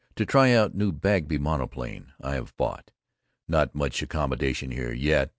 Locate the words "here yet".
4.71-5.29